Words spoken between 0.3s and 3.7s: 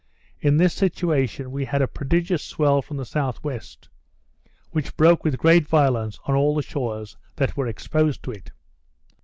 In this situation we had a prodigious swell from S.W.,